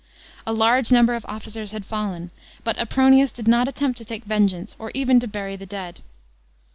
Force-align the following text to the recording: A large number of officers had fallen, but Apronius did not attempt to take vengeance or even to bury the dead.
A 0.47 0.51
large 0.51 0.91
number 0.91 1.13
of 1.13 1.23
officers 1.27 1.73
had 1.73 1.85
fallen, 1.85 2.31
but 2.63 2.75
Apronius 2.79 3.31
did 3.31 3.47
not 3.47 3.67
attempt 3.67 3.99
to 3.99 4.05
take 4.05 4.23
vengeance 4.25 4.75
or 4.79 4.89
even 4.95 5.19
to 5.19 5.27
bury 5.27 5.55
the 5.55 5.67
dead. 5.67 6.01